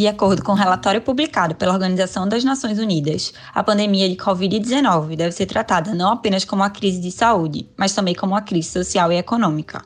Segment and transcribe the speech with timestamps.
[0.00, 4.16] De acordo com o um relatório publicado pela Organização das Nações Unidas, a pandemia de
[4.16, 8.40] Covid-19 deve ser tratada não apenas como uma crise de saúde, mas também como uma
[8.40, 9.82] crise social e econômica.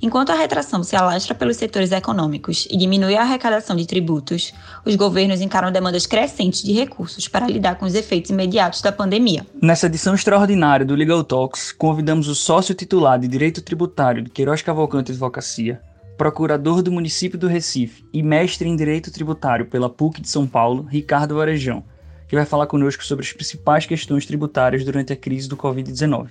[0.00, 4.54] Enquanto a retração se alastra pelos setores econômicos e diminui a arrecadação de tributos,
[4.86, 9.46] os governos encaram demandas crescentes de recursos para lidar com os efeitos imediatos da pandemia.
[9.60, 14.62] Nessa edição extraordinária do Legal Talks, convidamos o sócio titular de Direito Tributário de Queiroz
[14.62, 15.78] Cavalcante Advocacia,
[16.18, 20.82] procurador do município do Recife e mestre em Direito Tributário pela PUC de São Paulo,
[20.82, 21.84] Ricardo Varejão,
[22.26, 26.30] que vai falar conosco sobre as principais questões tributárias durante a crise do Covid-19.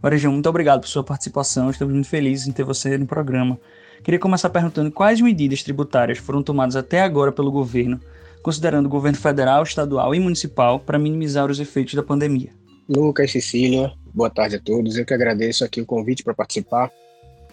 [0.00, 1.68] Varejão, muito obrigado por sua participação.
[1.68, 3.58] Estamos muito felizes em ter você no programa.
[4.04, 8.00] Queria começar perguntando quais medidas tributárias foram tomadas até agora pelo governo,
[8.40, 12.50] considerando o governo federal, estadual e municipal, para minimizar os efeitos da pandemia.
[12.88, 14.96] Lucas, Cecília, boa tarde a todos.
[14.96, 16.92] Eu que agradeço aqui o convite para participar,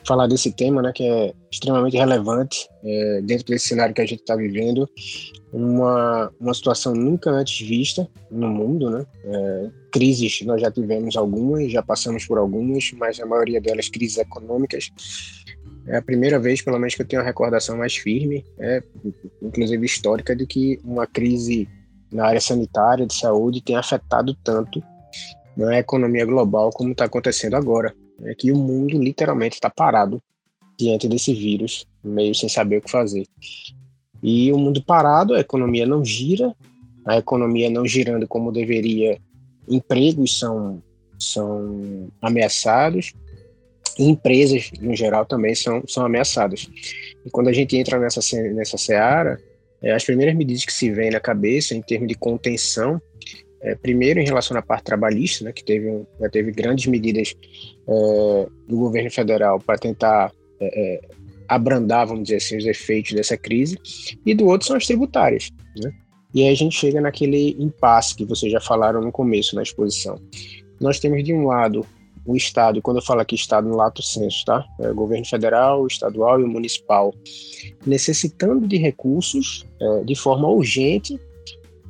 [0.05, 4.21] falar desse tema, né, que é extremamente relevante é, dentro desse cenário que a gente
[4.21, 4.89] está vivendo,
[5.51, 9.05] uma, uma situação nunca antes vista no mundo, né?
[9.25, 14.17] É, crises nós já tivemos algumas, já passamos por algumas, mas a maioria delas crises
[14.17, 14.89] econômicas.
[15.87, 18.81] É a primeira vez, pelo menos, que eu tenho uma recordação mais firme, é,
[19.41, 21.67] inclusive histórica, de que uma crise
[22.11, 24.81] na área sanitária, de saúde, tem afetado tanto
[25.57, 27.93] na economia global como está acontecendo agora.
[28.25, 30.21] É que o mundo literalmente está parado
[30.77, 33.25] diante desse vírus, meio sem saber o que fazer.
[34.21, 36.55] E o mundo parado, a economia não gira,
[37.05, 39.19] a economia não girando como deveria
[39.67, 40.81] empregos são,
[41.17, 43.13] são ameaçados,
[43.97, 46.69] empresas, no geral, também são, são ameaçadas.
[47.25, 48.21] E quando a gente entra nessa,
[48.53, 49.39] nessa seara,
[49.81, 53.01] é, as primeiras medidas que se vêm na cabeça em termos de contenção,
[53.61, 57.35] é, primeiro em relação à parte trabalhista, né, que teve, já teve grandes medidas
[57.87, 61.01] é, do governo federal para tentar é, é,
[61.47, 63.77] abrandar, vamos dizer assim, os efeitos dessa crise,
[64.25, 65.49] e do outro são as tributárias.
[65.77, 65.91] Né?
[66.33, 70.19] E aí a gente chega naquele impasse que vocês já falaram no começo na exposição.
[70.79, 71.85] Nós temos de um lado
[72.25, 74.63] o Estado, e quando eu falo aqui Estado no lato senso, tá?
[74.79, 77.13] É governo federal, estadual e municipal,
[77.85, 81.19] necessitando de recursos é, de forma urgente,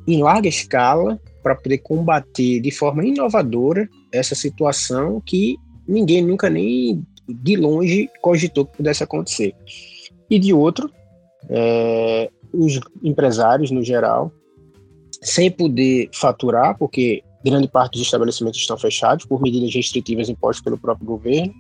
[0.08, 5.57] em larga escala, para poder combater de forma inovadora essa situação que
[5.88, 9.56] ninguém nunca nem de longe cogitou que pudesse acontecer.
[10.29, 10.91] E de outro,
[11.50, 14.31] é, os empresários no geral,
[15.22, 20.78] sem poder faturar, porque grande parte dos estabelecimentos estão fechados por medidas restritivas impostas pelo
[20.78, 21.53] próprio governo,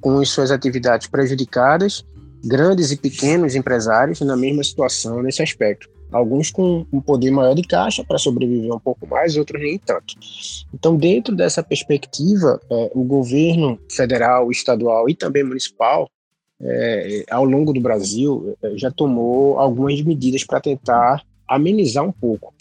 [0.00, 2.04] com suas atividades prejudicadas,
[2.44, 5.88] grandes e pequenos empresários na mesma situação nesse aspecto.
[6.14, 10.14] Alguns com um poder maior de caixa para sobreviver um pouco mais, outros nem tanto.
[10.72, 16.08] Então, dentro dessa perspectiva, é, o governo federal, estadual e também municipal
[16.62, 22.54] é, ao longo do Brasil, é, já tomou algumas medidas para tentar amenizar um pouco.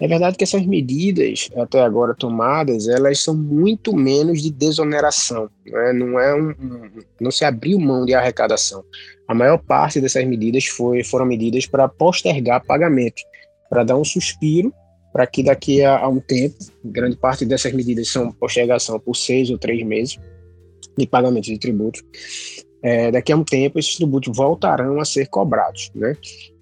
[0.00, 5.92] É verdade que essas medidas até agora tomadas, elas são muito menos de desoneração, né?
[5.92, 6.54] não é um,
[7.20, 8.84] não se abriu mão de arrecadação.
[9.26, 13.22] A maior parte dessas medidas foi, foram medidas para postergar pagamento,
[13.68, 14.72] para dar um suspiro
[15.12, 19.50] para que daqui a, a, um tempo, grande parte dessas medidas são postergação por seis
[19.50, 20.18] ou três meses
[20.96, 22.02] de pagamento de tributos,
[22.82, 26.16] é, daqui a um tempo esses tributos voltarão a ser cobrados, né?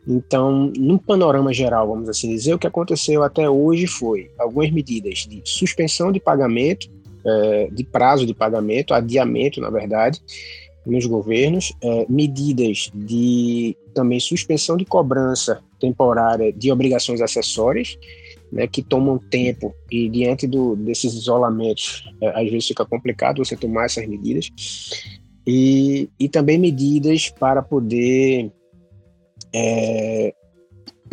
[0.06, 5.27] Então, num panorama geral, vamos assim dizer, o que aconteceu até hoje foi algumas medidas
[5.28, 6.89] de suspensão de pagamento,
[7.25, 10.22] é, de prazo de pagamento, adiamento, na verdade,
[10.87, 17.99] nos governos, é, medidas de também suspensão de cobrança temporária de obrigações acessórias,
[18.53, 23.56] né, que tomam tempo e diante do, desses isolamentos, é, às vezes fica complicado você
[23.56, 24.50] tomar essas medidas.
[25.45, 28.53] E, e também medidas para poder
[29.56, 30.34] é,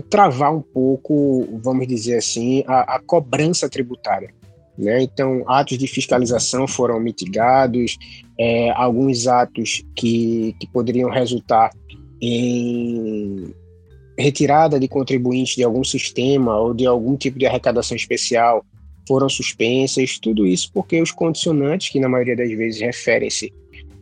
[0.09, 4.33] travar um pouco, vamos dizer assim, a, a cobrança tributária.
[4.77, 5.03] Né?
[5.03, 7.97] Então, atos de fiscalização foram mitigados,
[8.37, 11.71] é, alguns atos que, que poderiam resultar
[12.21, 13.53] em
[14.17, 18.63] retirada de contribuintes de algum sistema ou de algum tipo de arrecadação especial
[19.07, 23.51] foram suspensas, tudo isso porque os condicionantes, que na maioria das vezes referem-se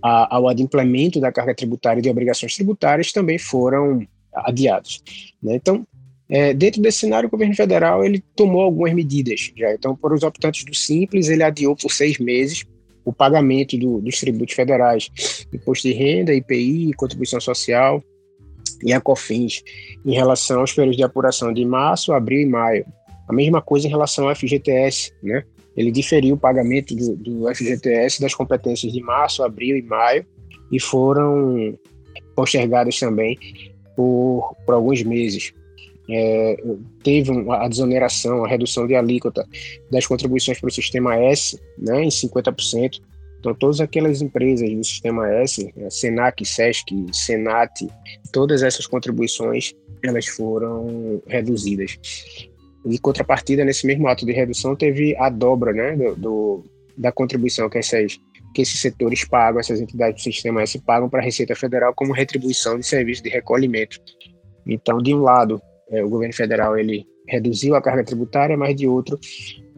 [0.01, 5.01] ao adimplemento da carga tributária e de obrigações tributárias também foram adiados.
[5.42, 5.56] Né?
[5.56, 5.86] Então,
[6.30, 9.74] é, dentro desse cenário, o governo federal ele tomou algumas medidas já.
[9.74, 12.63] Então, para os optantes do Simples, ele adiou por seis meses
[13.04, 15.10] o pagamento do, dos tributos federais,
[15.51, 18.01] imposto de renda, IPI, contribuição social
[18.83, 19.62] e a COFINS,
[20.06, 22.86] em relação aos períodos de apuração de março, abril e maio.
[23.27, 25.44] A mesma coisa em relação ao FGTS, né?
[25.75, 30.25] ele diferiu o pagamento do, do FGTS das competências de março, abril e maio
[30.72, 31.77] e foram
[32.36, 33.38] postergadas também
[33.95, 35.53] por, por alguns meses.
[36.09, 36.57] é,
[37.03, 39.47] teve a desoneração, a redução de alíquota
[39.91, 43.01] das contribuições para o Sistema S né, em 50%.
[43.39, 47.88] Então, todas aquelas empresas do Sistema S, né, Senac, Sesc, Senat,
[48.31, 49.73] todas essas contribuições,
[50.03, 51.97] elas foram reduzidas.
[52.85, 56.63] Em contrapartida, nesse mesmo ato de redução, teve a dobra né, do, do
[56.97, 58.19] da contribuição que, essas,
[58.53, 62.13] que esses setores pagam, essas entidades do Sistema S pagam para a Receita Federal como
[62.13, 64.00] retribuição de serviço de recolhimento.
[64.65, 68.88] Então, de um lado, é, o governo federal ele reduziu a carga tributária, mas de
[68.88, 69.19] outro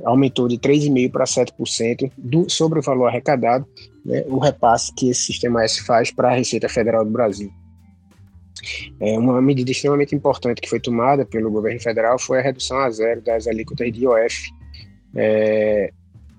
[0.03, 3.65] aumentou de 3,5% para 7% do, sobre o valor arrecadado,
[4.03, 7.51] né, o repasse que esse sistema S faz para a Receita Federal do Brasil.
[8.99, 12.89] É, uma medida extremamente importante que foi tomada pelo governo federal foi a redução a
[12.89, 14.49] zero das alíquotas de IOF
[15.15, 15.91] é,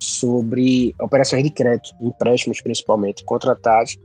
[0.04, 3.96] sobre operações de crédito, empréstimos principalmente, contratados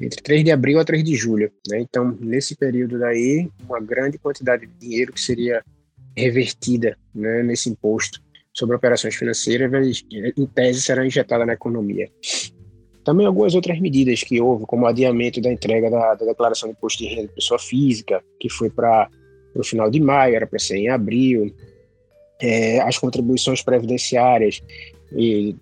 [0.00, 1.50] entre 3 de abril a 3 de julho.
[1.68, 1.80] Né?
[1.80, 5.62] Então, nesse período daí, uma grande quantidade de dinheiro que seria
[6.16, 8.20] revertida né, nesse imposto
[8.52, 9.70] sobre operações financeiras,
[10.10, 12.10] em tese, será injetada na economia.
[13.04, 16.74] Também algumas outras medidas que houve, como o adiamento da entrega da, da declaração de
[16.74, 19.08] imposto de renda de pessoa física, que foi para
[19.54, 21.54] o final de maio, era para ser em abril,
[22.40, 24.62] é, as contribuições previdenciárias
[25.12, 25.56] e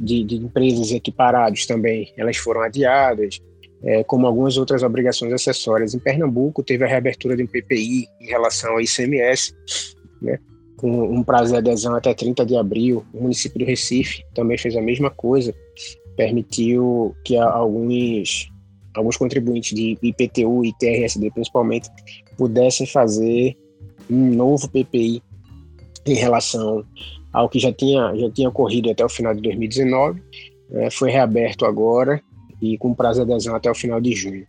[0.00, 3.40] de, de empresas equiparadas também, elas foram adiadas,
[3.82, 5.94] é, como algumas outras obrigações acessórias.
[5.94, 9.54] Em Pernambuco, teve a reabertura do PPI em relação ao ICMS,
[10.20, 10.38] né,
[10.76, 13.04] com um prazo de adesão até 30 de abril.
[13.12, 15.54] O município do Recife também fez a mesma coisa,
[16.16, 18.50] permitiu que alguns,
[18.94, 21.88] alguns contribuintes de IPTU e TRSD, principalmente,
[22.36, 23.56] pudessem fazer
[24.10, 25.22] um novo PPI
[26.06, 26.84] em relação
[27.36, 30.22] ao que já tinha, já tinha ocorrido até o final de 2019,
[30.72, 32.22] é, foi reaberto agora
[32.62, 34.46] e com prazo de adesão até o final de junho.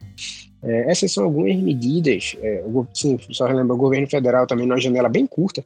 [0.63, 2.63] É, essas são algumas medidas, é,
[2.93, 5.65] sim, só relembra, o governo federal também, numa janela bem curta,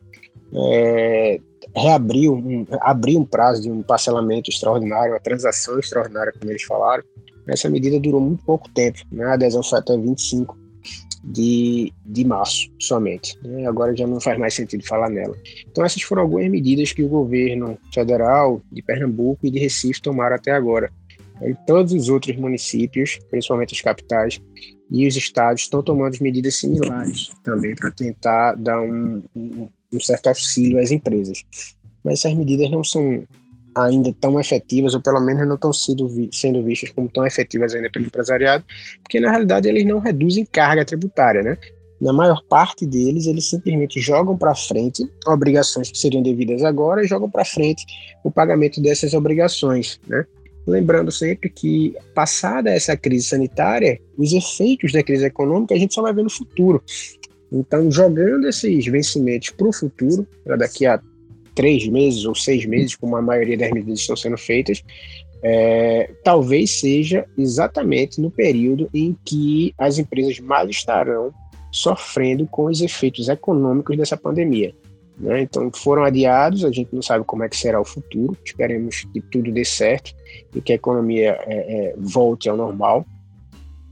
[0.51, 1.39] é,
[1.75, 7.03] reabriu, um, abriu um prazo de um parcelamento extraordinário, uma transação extraordinária, como eles falaram.
[7.47, 9.25] Essa medida durou muito pouco tempo, né?
[9.25, 10.57] a adesão foi até 25
[11.23, 13.37] de, de março somente.
[13.43, 13.65] Né?
[13.67, 15.35] Agora já não faz mais sentido falar nela.
[15.69, 20.35] Então, essas foram algumas medidas que o governo federal de Pernambuco e de Recife tomaram
[20.35, 20.91] até agora.
[21.41, 24.41] E todos os outros municípios, principalmente as capitais
[24.89, 30.27] e os estados, estão tomando medidas similares também para tentar dar um, um, um certo
[30.27, 31.43] auxílio às empresas.
[32.03, 33.23] Mas essas medidas não são
[33.75, 37.89] ainda tão efetivas, ou pelo menos não estão sendo, sendo vistas como tão efetivas ainda
[37.89, 38.63] pelo empresariado,
[39.03, 41.57] porque na realidade eles não reduzem carga tributária, né?
[41.99, 47.07] Na maior parte deles, eles simplesmente jogam para frente obrigações que seriam devidas agora e
[47.07, 47.85] jogam para frente
[48.23, 50.25] o pagamento dessas obrigações, né?
[50.65, 56.01] Lembrando sempre que, passada essa crise sanitária, os efeitos da crise econômica a gente só
[56.01, 56.83] vai ver no futuro.
[57.51, 61.01] Então, jogando esses vencimentos para o futuro, para daqui a
[61.55, 64.83] três meses ou seis meses, como a maioria das medidas estão sendo feitas,
[65.43, 71.33] é, talvez seja exatamente no período em que as empresas mais estarão
[71.71, 74.73] sofrendo com os efeitos econômicos dessa pandemia.
[75.17, 75.41] Né?
[75.41, 79.21] Então foram adiados, a gente não sabe como é que será o futuro, esperemos que
[79.21, 80.13] tudo dê certo
[80.55, 83.05] e que a economia é, é, volte ao normal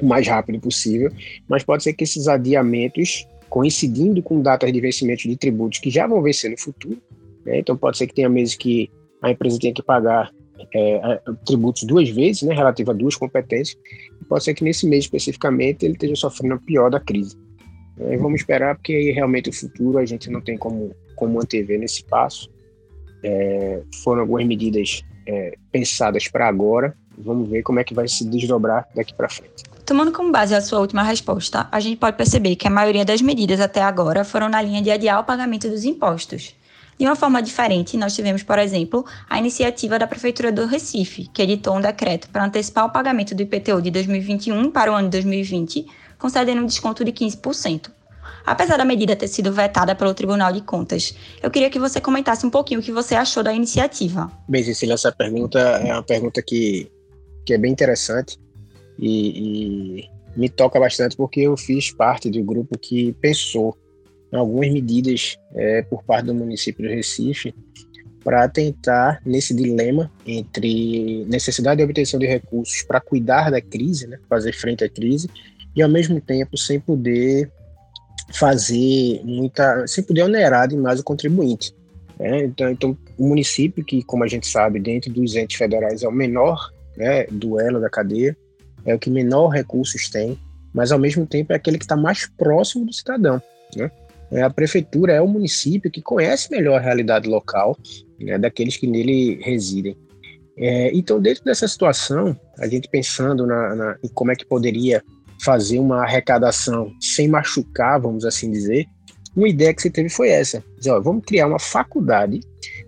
[0.01, 1.11] o mais rápido possível,
[1.47, 6.07] mas pode ser que esses adiamentos, coincidindo com datas de vencimento de tributos que já
[6.07, 7.01] vão vencer no futuro,
[7.49, 7.59] né?
[7.59, 8.89] Então pode ser que tenha meses que
[9.21, 10.31] a empresa tenha que pagar
[10.73, 13.77] é, tributos duas vezes, né, relativo a duas competências.
[14.27, 17.35] Pode ser que nesse mês especificamente ele esteja sofrendo a pior da crise.
[17.99, 21.79] É, vamos esperar, porque aí realmente o futuro a gente não tem como, como antever
[21.79, 22.49] nesse passo.
[23.23, 26.95] É, foram algumas medidas é, pensadas para agora.
[27.17, 29.63] Vamos ver como é que vai se desdobrar daqui para frente.
[29.85, 33.21] Tomando como base a sua última resposta, a gente pode perceber que a maioria das
[33.21, 36.55] medidas até agora foram na linha de adiar o pagamento dos impostos.
[36.99, 41.41] De uma forma diferente, nós tivemos, por exemplo, a iniciativa da Prefeitura do Recife, que
[41.41, 45.11] editou um decreto para antecipar o pagamento do IPTU de 2021 para o ano de
[45.13, 45.85] 2020,
[46.17, 47.89] concedendo um desconto de 15%.
[48.45, 52.45] Apesar da medida ter sido vetada pelo Tribunal de Contas, eu queria que você comentasse
[52.45, 54.29] um pouquinho o que você achou da iniciativa.
[54.45, 56.91] Bem, Cecília, essa pergunta é uma pergunta que,
[57.45, 58.37] que é bem interessante
[58.99, 63.77] e, e me toca bastante porque eu fiz parte do grupo que pensou
[64.37, 67.53] algumas medidas é, por parte do município do Recife
[68.23, 74.19] para tentar, nesse dilema entre necessidade de obtenção de recursos para cuidar da crise, né,
[74.29, 75.29] fazer frente à crise,
[75.75, 77.49] e ao mesmo tempo sem poder
[78.33, 81.73] fazer muita, sem poder onerar demais o contribuinte.
[82.19, 82.43] Né?
[82.43, 86.11] Então, então, o município, que como a gente sabe, dentro dos entes federais é o
[86.11, 88.35] menor né, duelo da cadeia,
[88.85, 90.37] é o que menor recursos tem,
[90.73, 93.41] mas ao mesmo tempo é aquele que está mais próximo do cidadão.
[93.75, 93.89] Né?
[94.31, 97.77] É, a prefeitura é o município que conhece melhor a realidade local
[98.19, 99.97] né, daqueles que nele residem.
[100.57, 105.03] É, então, dentro dessa situação, a gente pensando na, na, em como é que poderia
[105.41, 108.85] fazer uma arrecadação sem machucar, vamos assim dizer,
[109.35, 112.41] uma ideia que se teve foi essa: dizer, ó, vamos criar uma faculdade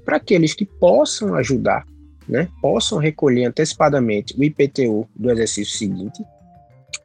[0.04, 1.86] para aqueles que possam ajudar,
[2.28, 6.22] né, possam recolher antecipadamente o IPTU do exercício seguinte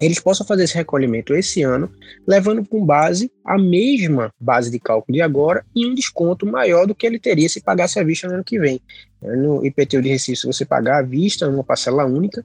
[0.00, 1.90] eles possam fazer esse recolhimento esse ano,
[2.26, 6.94] levando com base a mesma base de cálculo de agora e um desconto maior do
[6.94, 8.80] que ele teria se pagasse à vista no ano que vem.
[9.22, 12.44] É, no IPTU de Recife, se você pagar à vista, numa parcela única,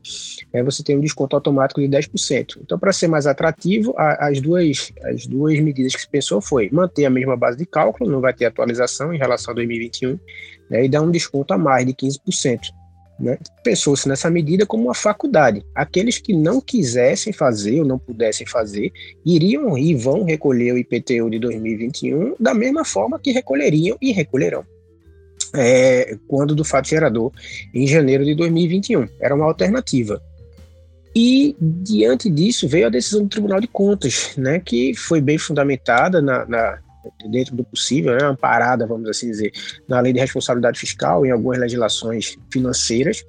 [0.53, 2.60] é, você tem um desconto automático de 10%.
[2.62, 7.05] Então, para ser mais atrativo, as duas, as duas medidas que se pensou foi manter
[7.05, 10.17] a mesma base de cálculo, não vai ter atualização em relação a 2021,
[10.69, 12.71] né, e dar um desconto a mais de 15%.
[13.21, 13.37] Né?
[13.63, 15.63] Pensou-se nessa medida como uma faculdade.
[15.75, 18.91] Aqueles que não quisessem fazer ou não pudessem fazer,
[19.25, 24.65] iriam e vão recolher o IPTU de 2021 da mesma forma que recolheriam e recolherão.
[25.53, 27.31] É, quando do fato gerador,
[27.73, 29.07] em janeiro de 2021.
[29.19, 30.21] Era uma alternativa.
[31.13, 36.21] E, diante disso, veio a decisão do Tribunal de Contas, né, que foi bem fundamentada
[36.21, 36.79] na, na
[37.29, 39.51] dentro do possível, né, amparada, vamos assim dizer,
[39.88, 43.24] na lei de responsabilidade fiscal, em algumas legislações financeiras,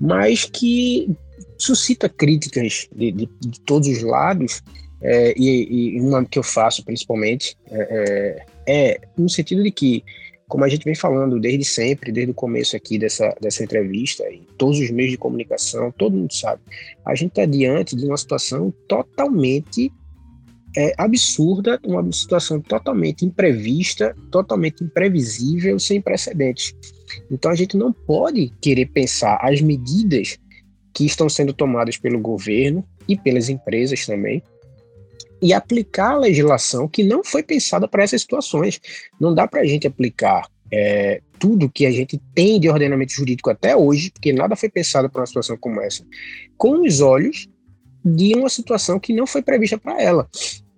[0.00, 1.10] mas que
[1.58, 4.62] suscita críticas de, de, de todos os lados,
[5.02, 10.04] é, e, e, uma que eu faço principalmente é, é, é, no sentido de que,
[10.46, 14.46] como a gente vem falando desde sempre, desde o começo aqui dessa, dessa entrevista, em
[14.58, 16.60] todos os meios de comunicação, todo mundo sabe,
[17.04, 19.90] a gente está diante de uma situação totalmente
[20.76, 26.74] é absurda, uma situação totalmente imprevista, totalmente imprevisível, sem precedentes.
[27.30, 30.38] Então a gente não pode querer pensar as medidas
[30.94, 34.42] que estão sendo tomadas pelo governo e pelas empresas também
[35.42, 38.80] e aplicar a legislação que não foi pensada para essas situações.
[39.18, 43.50] Não dá para a gente aplicar é, tudo que a gente tem de ordenamento jurídico
[43.50, 46.04] até hoje, porque nada foi pensado para uma situação como essa,
[46.56, 47.48] com os olhos
[48.04, 50.28] de uma situação que não foi prevista para ela.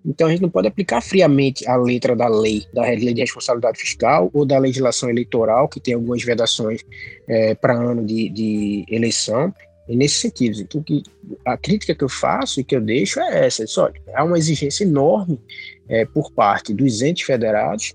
[0.05, 3.79] Então a gente não pode aplicar friamente a letra da lei, da lei de responsabilidade
[3.79, 6.83] fiscal ou da legislação eleitoral, que tem algumas vedações
[7.29, 9.55] é, para ano de, de, eleição,
[9.89, 10.61] e nesse sentido.
[10.61, 11.03] Então que,
[11.45, 14.85] a crítica que eu faço e que eu deixo é essa: olha, há uma exigência
[14.85, 15.41] enorme
[15.89, 17.95] é, por parte dos entes federados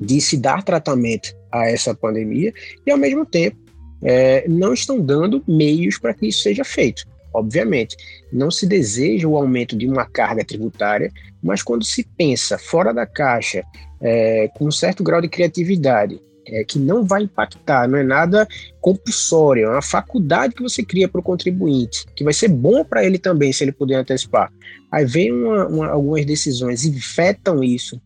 [0.00, 2.54] de se dar tratamento a essa pandemia
[2.86, 3.58] e, ao mesmo tempo,
[4.02, 7.04] é, não estão dando meios para que isso seja feito.
[7.32, 7.96] Obviamente,
[8.32, 13.06] não se deseja o aumento de uma carga tributária, mas quando se pensa fora da
[13.06, 13.64] caixa,
[14.00, 18.46] é, com um certo grau de criatividade, é, que não vai impactar, não é nada
[18.80, 23.04] compulsório, é uma faculdade que você cria para o contribuinte, que vai ser bom para
[23.04, 24.52] ele também, se ele puder antecipar.
[24.90, 28.00] Aí vem uma, uma, algumas decisões e vetam isso,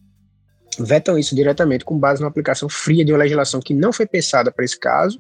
[0.79, 4.51] vetam isso diretamente com base na aplicação fria de uma legislação que não foi pensada
[4.51, 5.19] para esse caso,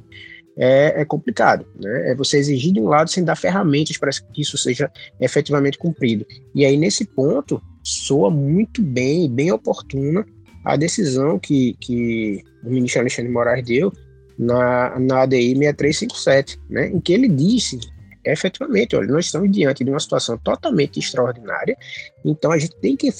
[0.56, 1.66] é, é, complicado.
[1.80, 2.10] Né?
[2.10, 6.26] É você exigir de um lado sem dar ferramentas para que isso seja efetivamente cumprido.
[6.54, 10.24] E aí, nesse ponto, soa muito bem, bem oportuna
[10.64, 13.92] a decisão que, que o ministro Alexandre Moraes deu
[14.38, 17.78] na, na ADI 6357, né, em que ele disse
[18.24, 21.76] efetivamente, olha, nós estamos diante de uma situação totalmente extraordinária,
[22.24, 23.12] então a gente tem que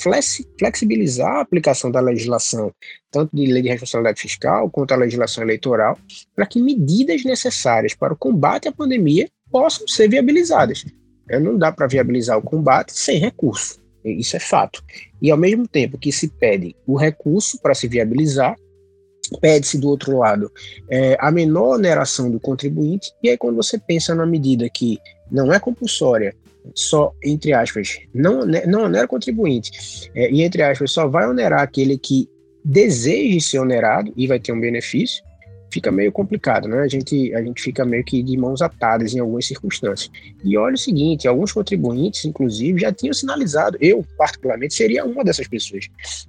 [0.59, 2.73] flexibilizar a aplicação da legislação,
[3.11, 5.99] tanto de lei de responsabilidade fiscal quanto a legislação eleitoral,
[6.35, 10.85] para que medidas necessárias para o combate à pandemia possam ser viabilizadas.
[11.29, 14.83] É, não dá para viabilizar o combate sem recurso, isso é fato.
[15.23, 18.57] E ao mesmo tempo que se pede o recurso para se viabilizar,
[19.40, 20.50] pede-se do outro lado
[20.88, 24.99] é, a menor oneração do contribuinte, e aí quando você pensa na medida que
[25.31, 26.35] não é compulsória,
[26.75, 31.62] só, entre aspas, não, não onera o contribuinte, é, e entre aspas, só vai onerar
[31.62, 32.28] aquele que
[32.64, 35.23] deseje ser onerado e vai ter um benefício,
[35.75, 36.83] fica meio complicado, né?
[36.83, 40.09] A gente, a gente fica meio que de mãos atadas em algumas circunstâncias.
[40.45, 45.49] E olha o seguinte, alguns contribuintes, inclusive, já tinham sinalizado, eu particularmente seria uma dessas
[45.49, 45.88] pessoas.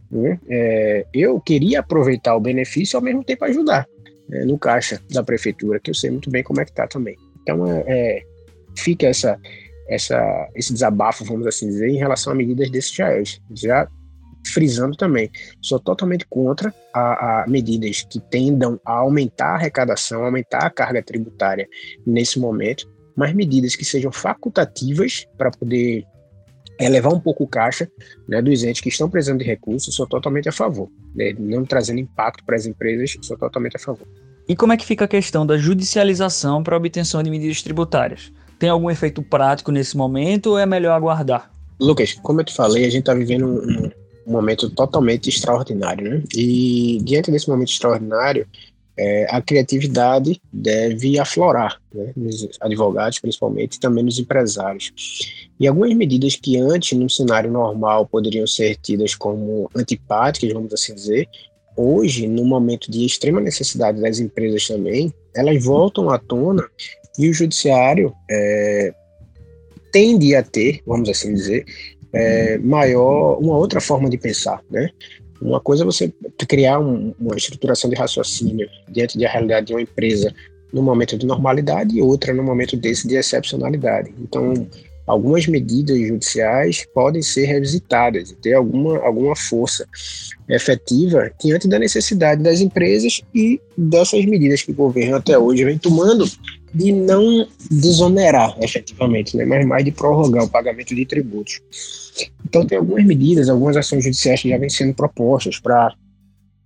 [0.09, 0.39] Né?
[0.49, 3.87] É, eu queria aproveitar o benefício e ao mesmo tempo ajudar
[4.27, 7.15] né, no caixa da prefeitura, que eu sei muito bem como é que tá também.
[7.43, 8.23] Então, é, é,
[8.75, 9.39] fica essa,
[9.87, 13.39] essa, esse desabafo, vamos assim dizer, em relação a medidas desses jaéis.
[13.53, 13.87] Já
[14.51, 15.29] frisando também,
[15.61, 21.01] sou totalmente contra a, a, medidas que tendam a aumentar a arrecadação, aumentar a carga
[21.01, 21.67] tributária
[22.05, 26.05] nesse momento, mas medidas que sejam facultativas para poder
[26.79, 27.89] elevar um pouco o caixa
[28.27, 30.89] né, dos entes que estão precisando de recursos, sou totalmente a favor.
[31.15, 34.07] Né, não trazendo impacto para as empresas, sou totalmente a favor.
[34.47, 38.31] E como é que fica a questão da judicialização para obtenção de medidas tributárias?
[38.59, 41.51] Tem algum efeito prático nesse momento ou é melhor aguardar?
[41.79, 43.89] Lucas, como eu te falei, a gente está vivendo um,
[44.25, 46.23] um momento totalmente extraordinário, né?
[46.35, 48.47] E diante desse momento extraordinário,
[48.97, 52.13] é, a criatividade deve aflorar, né?
[52.15, 54.93] nos advogados principalmente, e também nos empresários.
[55.59, 60.93] E algumas medidas que antes, num cenário normal, poderiam ser tidas como antipáticas, vamos assim
[60.93, 61.27] dizer,
[61.75, 66.63] hoje, no momento de extrema necessidade das empresas também, elas voltam à tona
[67.19, 68.93] e o judiciário é,
[69.91, 71.65] tende a ter, vamos assim dizer,
[72.15, 74.89] é, maior, uma outra forma de pensar, né?
[75.41, 76.13] Uma coisa é você
[76.47, 80.33] criar um, uma estruturação de raciocínio diante da realidade de uma empresa
[80.71, 84.13] no momento de normalidade e outra no momento desse de excepcionalidade.
[84.17, 84.65] Então,
[85.05, 89.85] algumas medidas judiciais podem ser revisitadas e ter alguma, alguma força
[90.47, 95.77] efetiva diante da necessidade das empresas e dessas medidas que o governo até hoje vem
[95.77, 96.25] tomando
[96.75, 101.61] de não desonerar efetivamente, né, mas mais de prorrogar o pagamento de tributos.
[102.45, 105.95] Então, tem algumas medidas, algumas ações judiciais que já vêm sendo propostas para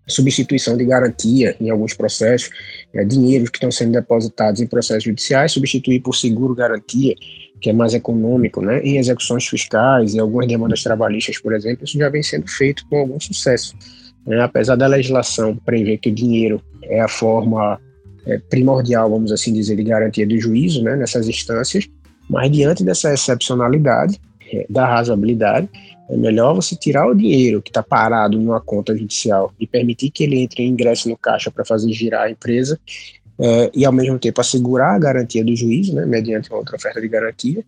[0.08, 2.50] substituição de garantia em alguns processos,
[2.92, 7.14] é, dinheiros que estão sendo depositados em processos judiciais, substituir por seguro-garantia,
[7.62, 12.00] que é mais econômico, né, em execuções fiscais e algumas demandas trabalhistas, por exemplo, isso
[12.00, 13.76] já vem sendo feito com algum sucesso.
[14.26, 17.80] Né, apesar da legislação prever que o dinheiro é a forma
[18.30, 21.90] é, primordial, vamos assim dizer, de garantia do juízo né, nessas instâncias,
[22.30, 24.22] mas diante dessa excepcionalidade,
[24.54, 25.68] é, da razoabilidade,
[26.10, 30.24] é melhor você tirar o dinheiro que está parado numa conta judicial e permitir que
[30.24, 32.80] ele entre em ingresso no caixa para fazer girar a empresa
[33.40, 37.00] é, e, ao mesmo tempo, assegurar a garantia do juízo, né, mediante uma outra oferta
[37.00, 37.64] de garantia,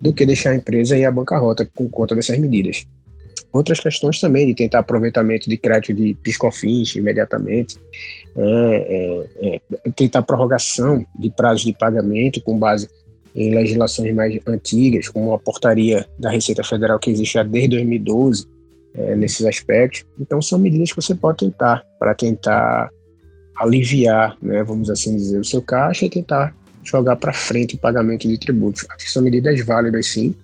[0.00, 2.86] do que deixar a empresa ir à bancarrota com conta dessas medidas.
[3.52, 7.76] Outras questões também de tentar aproveitamento de crédito de piscofins imediatamente,
[8.36, 12.88] é, é, é, tentar prorrogação de prazos de pagamento com base
[13.34, 18.46] em legislações mais antigas, como a portaria da Receita Federal que existe já desde 2012
[18.94, 20.04] é, nesses aspectos.
[20.18, 22.90] Então, são medidas que você pode tentar para tentar
[23.56, 28.26] aliviar, né, vamos assim dizer, o seu caixa e tentar jogar para frente o pagamento
[28.26, 28.86] de tributos.
[28.90, 30.34] Acho que são medidas válidas, sim.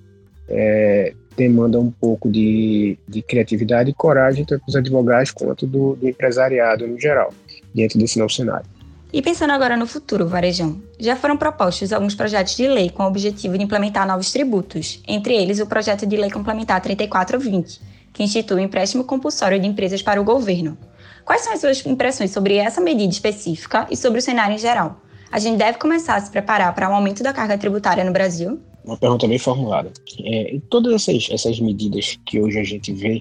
[0.49, 6.09] É, demanda um pouco de, de criatividade e coragem, tanto dos advogados quanto do, do
[6.09, 7.33] empresariado no geral,
[7.75, 8.67] diante desse novo cenário.
[9.13, 13.07] E pensando agora no futuro, Varejão, já foram propostos alguns projetos de lei com o
[13.07, 17.81] objetivo de implementar novos tributos, entre eles o projeto de lei complementar 3420,
[18.13, 20.77] que institui o empréstimo compulsório de empresas para o governo.
[21.25, 25.01] Quais são as suas impressões sobre essa medida específica e sobre o cenário em geral?
[25.31, 28.13] A gente deve começar a se preparar para o um aumento da carga tributária no
[28.13, 28.61] Brasil?
[28.87, 29.93] Uma pergunta bem formulada.
[30.25, 33.21] É, todas essas, essas medidas que hoje a gente vê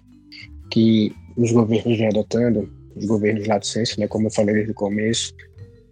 [0.69, 5.33] que os governos vêm adotando, os governos senso, né, como eu falei desde o começo,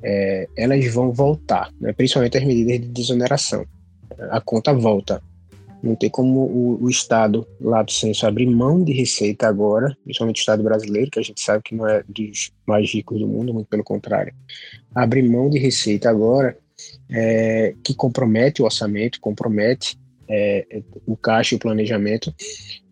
[0.03, 1.91] é, elas vão voltar, né?
[1.93, 3.65] principalmente as medidas de desoneração.
[4.29, 5.21] A conta volta.
[5.81, 7.45] Não tem como o, o Estado,
[7.89, 11.75] censo, abrir mão de receita agora, principalmente o Estado brasileiro, que a gente sabe que
[11.75, 14.33] não é dos mais ricos do mundo, muito pelo contrário.
[14.95, 16.57] Abrir mão de receita agora,
[17.09, 19.97] é, que compromete o orçamento, compromete
[20.29, 22.33] é, o caixa e o planejamento,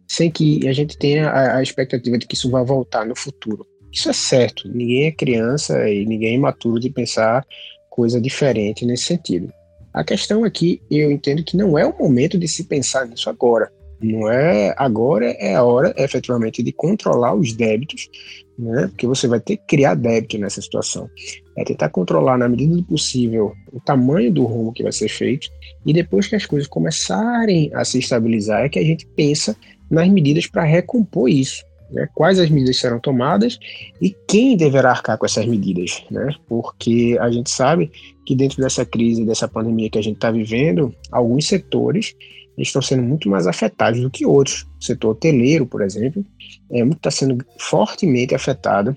[0.07, 3.65] sem que a gente tenha a, a expectativa de que isso vai voltar no futuro.
[3.91, 7.45] Isso é certo, ninguém é criança e ninguém é imaturo de pensar
[7.89, 9.51] coisa diferente nesse sentido.
[9.93, 13.71] A questão aqui, eu entendo que não é o momento de se pensar nisso agora.
[14.01, 18.09] Não é agora é a hora efetivamente de controlar os débitos,
[18.57, 18.87] né?
[18.87, 21.09] Porque você vai ter que criar débito nessa situação.
[21.57, 25.49] É tentar controlar na medida do possível o tamanho do rumo que vai ser feito
[25.85, 29.55] e depois que as coisas começarem a se estabilizar é que a gente pensa
[29.89, 33.59] nas medidas para recompor isso né, quais as medidas serão tomadas
[34.01, 36.33] e quem deverá arcar com essas medidas, né?
[36.47, 37.91] Porque a gente sabe
[38.25, 42.15] que dentro dessa crise, dessa pandemia que a gente está vivendo, alguns setores
[42.57, 44.67] estão sendo muito mais afetados do que outros.
[44.79, 46.25] O setor hoteleiro, por exemplo,
[46.71, 48.95] é, está sendo fortemente afetado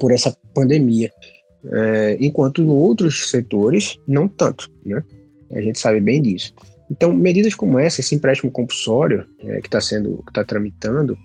[0.00, 1.10] por essa pandemia,
[1.72, 5.02] é, enquanto outros setores não tanto, né?
[5.52, 6.52] A gente sabe bem disso.
[6.90, 11.16] Então, medidas como essa, esse empréstimo compulsório é, que está sendo, que está tramitando,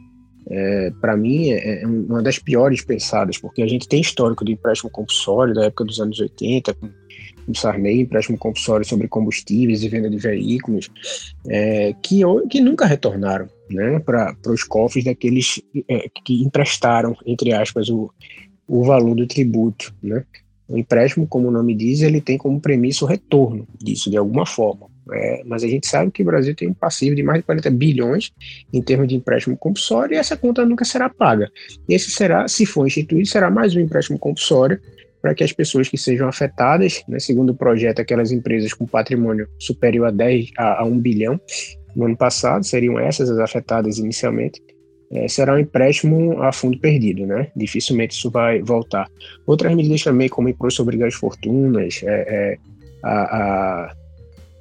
[0.49, 4.53] é, para mim, é, é, uma das piores pensadas, porque a gente tem histórico de
[4.53, 6.89] empréstimo compulsório da época dos anos 80, com
[7.47, 10.89] o Sarney, empréstimo compulsório sobre combustíveis e venda de veículos,
[11.47, 17.89] é, que, que nunca retornaram né, para os cofres daqueles é, que emprestaram, entre aspas,
[17.89, 18.11] o,
[18.69, 19.93] o valor do tributo.
[20.01, 20.23] Né?
[20.67, 24.45] O empréstimo, como o nome diz, ele tem como premissa o retorno disso, de alguma
[24.45, 24.87] forma.
[25.11, 27.71] É, mas a gente sabe que o Brasil tem um passivo de mais de 40
[27.71, 28.31] bilhões
[28.71, 31.51] em termos de empréstimo compulsório e essa conta nunca será paga.
[31.87, 34.79] Esse será, se for instituído, será mais um empréstimo compulsório
[35.19, 39.49] para que as pessoas que sejam afetadas, né, segundo o projeto, aquelas empresas com patrimônio
[39.57, 41.41] superior a 10 a, a 1 bilhão
[41.95, 44.61] no ano passado, seriam essas as afetadas inicialmente,
[45.11, 47.47] é, será um empréstimo a fundo perdido, né?
[47.55, 49.09] Dificilmente isso vai voltar.
[49.45, 52.57] Outras medidas também, como imposto sobre grandes fortunas, é, é,
[53.03, 53.95] a, a,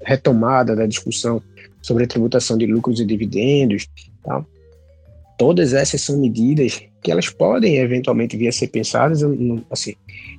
[0.05, 1.43] retomada da discussão
[1.83, 3.87] sobre a tributação de lucros e dividendos,
[4.25, 4.45] tá?
[5.39, 9.95] todas essas são medidas que elas podem eventualmente vir a ser pensadas, não, assim,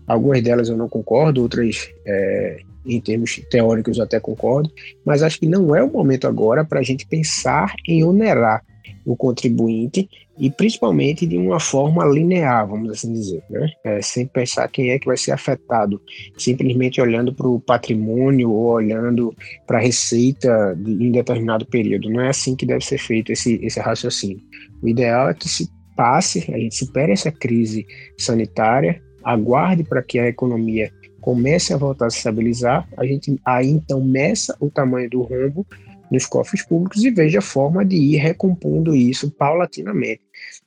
[0.08, 4.72] algumas delas eu não concordo, outras é, em termos teóricos eu até concordo,
[5.06, 8.63] mas acho que não é o momento agora para a gente pensar em onerar
[9.12, 13.67] o contribuinte e principalmente de uma forma linear, vamos assim dizer, né?
[13.84, 16.00] É, sem pensar quem é que vai ser afetado,
[16.38, 22.08] simplesmente olhando para o patrimônio ou olhando para a receita de, em determinado período.
[22.08, 24.39] Não é assim que deve ser feito esse, esse raciocínio.
[24.80, 30.19] O ideal é que se passe, a gente supere essa crise sanitária, aguarde para que
[30.19, 35.10] a economia comece a voltar a se estabilizar, a gente aí então meça o tamanho
[35.10, 35.65] do rombo
[36.12, 40.22] nos cofres públicos e veja a forma de ir recompondo isso paulatinamente,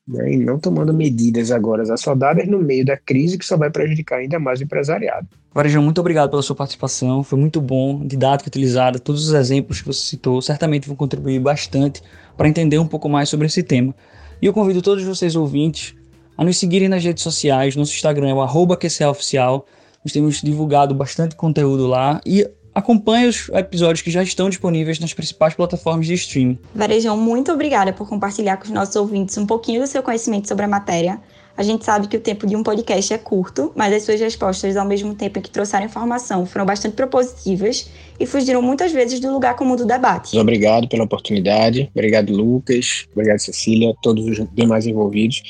[0.06, 4.18] né, e não tomando medidas agora assodadas no meio da crise que só vai prejudicar
[4.18, 5.26] ainda mais o empresariado.
[5.54, 9.86] Varejão, muito obrigado pela sua participação, foi muito bom, didática utilizada, todos os exemplos que
[9.86, 12.02] você citou certamente vão contribuir bastante
[12.36, 13.94] para entender um pouco mais sobre esse tema.
[14.40, 15.94] E eu convido todos vocês ouvintes
[16.36, 19.66] a nos seguirem nas redes sociais, nosso Instagram é o arroba QCOficial,
[20.04, 25.12] nós temos divulgado bastante conteúdo lá e acompanhe os episódios que já estão disponíveis nas
[25.12, 26.58] principais plataformas de streaming.
[26.74, 30.64] Varejão, muito obrigada por compartilhar com os nossos ouvintes um pouquinho do seu conhecimento sobre
[30.64, 31.20] a matéria.
[31.56, 34.74] A gente sabe que o tempo de um podcast é curto, mas as suas respostas,
[34.76, 39.30] ao mesmo tempo em que trouxeram informação, foram bastante propositivas e fugiram muitas vezes do
[39.30, 40.38] lugar comum do debate.
[40.38, 41.90] Obrigado pela oportunidade.
[41.94, 43.06] Obrigado, Lucas.
[43.12, 45.42] Obrigado, Cecília, todos os demais envolvidos.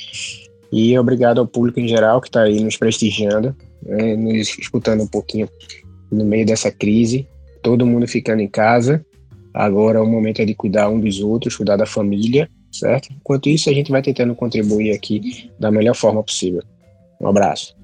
[0.73, 5.07] E obrigado ao público em geral que está aí nos prestigiando, né, nos escutando um
[5.07, 5.49] pouquinho
[6.13, 7.27] no meio dessa crise,
[7.63, 9.05] todo mundo ficando em casa.
[9.55, 13.09] Agora o momento é de cuidar um dos outros, cuidar da família, certo?
[13.13, 16.63] Enquanto isso, a gente vai tentando contribuir aqui da melhor forma possível.
[17.21, 17.75] Um abraço.